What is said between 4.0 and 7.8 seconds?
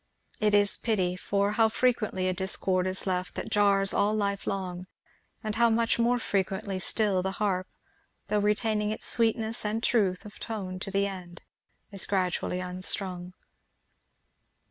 life long; and how much more frequently still the harp,